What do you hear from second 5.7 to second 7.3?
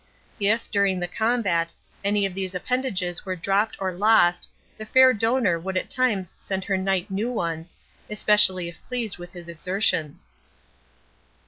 at times send her knight